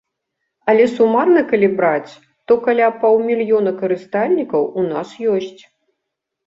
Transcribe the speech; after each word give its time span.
Але 0.71 0.87
сумарна 0.93 1.43
калі 1.51 1.69
браць, 1.81 2.11
то 2.47 2.53
каля 2.65 2.87
паўмільёна 3.05 3.71
карыстальнікаў 3.85 4.63
у 4.79 4.89
нас 4.91 5.09
ёсць. 5.37 5.61